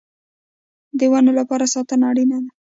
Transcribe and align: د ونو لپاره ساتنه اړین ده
د 0.99 1.01
ونو 1.11 1.31
لپاره 1.39 1.65
ساتنه 1.73 2.03
اړین 2.09 2.29
ده 2.45 2.51